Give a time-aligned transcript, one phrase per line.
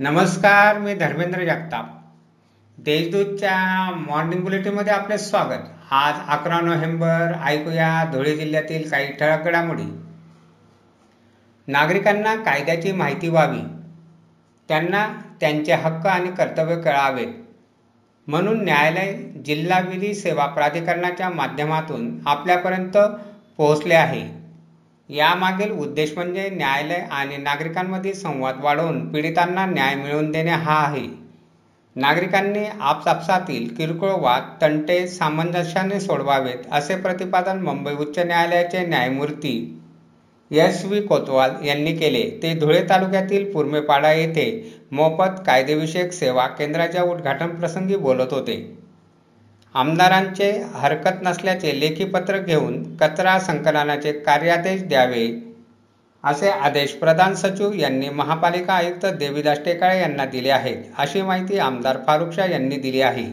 [0.00, 1.86] नमस्कार मी धर्मेंद्र जगताप.
[2.78, 5.64] देशदूतच्या मॉर्निंग बुलेटिनमध्ये आपले स्वागत.
[5.90, 10.02] आज अकरा नोव्हेंबर ऐकूया धुळे जिल्ह्यातील काही ठळक घडामोडी.
[11.66, 13.60] नागरिकांना कायद्याची माहिती व्हावी.
[14.68, 17.28] त्यांना त्यांचे हक्क आणि कर्तव्य कळावेत.
[18.26, 19.12] म्हणून न्यायालय
[19.44, 22.96] जिल्हा विधी सेवा प्राधिकरणाच्या माध्यमातून आपल्यापर्यंत
[23.56, 24.37] पोहोचले आहे.
[25.10, 31.06] यामागील उद्देश म्हणजे न्यायालय आणि नागरिकांमधील संवाद वाढवून पीडितांना न्याय मिळवून देणे हा आहे.
[31.96, 39.56] नागरिकांनी आपसापसातील किरकोळ वाद तंटे सामंजस्याने सोडवावेत असे प्रतिपादन मुंबई उच्च न्यायालयाचे न्यायमूर्ती
[40.50, 42.22] एस व्ही कोतवाल यांनी केले.
[42.42, 44.46] ते धुळे तालुक्यातील पुरमेपाडा येथे
[44.92, 48.56] मोफत कायदेविषयक सेवा केंद्राच्या उद्घाटन प्रसंगी बोलत होते.
[49.74, 55.26] आमदारांचे हरकत नसल्याचे लेखीपत्र घेऊन कचरा संकलनाचे कार्यादेश द्यावे
[56.24, 61.98] असे आदेश प्रधान सचिव यांनी महापालिका आयुक्त देवीदास टेकाळे यांना दिले आहेत अशी माहिती आमदार
[62.06, 63.24] फारुख शाह यांनी दिली आहे.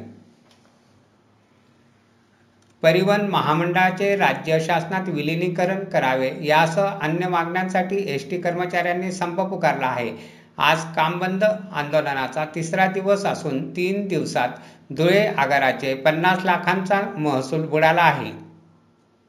[2.84, 10.10] परिवहन महामंडळाचे राज्य शासनात विलिनीकरण करावे यासह अन्य मागण्यांसाठी एस टी कर्मचाऱ्यांनी संप पुकारला आहे.
[10.58, 14.50] आज काम बंद आंदोलनाचा तिसरा दिवस असून तीन दिवसात
[14.92, 18.32] धुळे आगाराचे पन्नास लाखांचा महसूल बुडाला आहे.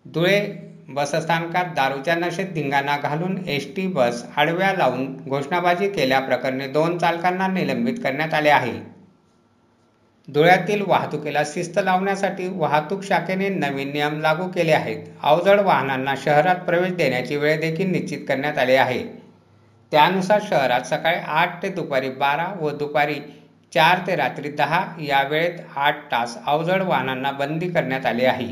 [0.05, 7.47] धुळे बसस्थानकात दारूच्या नशेत धिंगाणा घालून एस टी बस आडव्या लावून घोषणाबाजी केल्याप्रकरणी दोन चालकांना
[7.47, 8.73] निलंबित करण्यात आले आहे.
[10.33, 15.07] धुळ्यातील वाहतुकीला शिस्त लावण्यासाठी वाहतूक शाखेने नवीन नियम लागू केले आहेत.
[15.23, 19.16] अवजड वाहनांना शहरात प्रवेश देण्याची वेळ देखील निश्चित करण्यात आली आहे.
[19.97, 23.15] त्यानुसार शहरात सकाळी आठ ते दुपारी बारा व दुपारी
[23.73, 28.49] चार ते रात्री दहा या वेळेत आठ तास अवजड वाहनांना बंदी करण्यात आली आहे.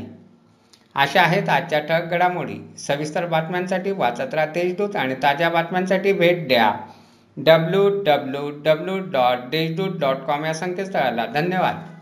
[0.95, 2.57] अशा आहेत आजच्या ठळक घडामोडी.
[2.77, 6.71] सविस्तर बातम्यांसाठी वाचत राहा देशदूत आणि ताज्या बातम्यांसाठी भेट द्या.
[7.37, 11.94] W W W dot Deshdoot dot com या संकेतस्थळाला धन्यवाद.